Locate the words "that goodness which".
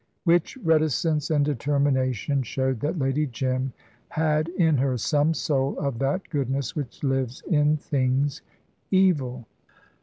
5.99-7.03